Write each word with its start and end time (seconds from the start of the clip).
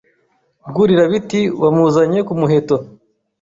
Rwurirabiti 0.69 1.41
wamuzanye 1.61 2.19
ku 2.27 2.33
muheto 2.39 2.75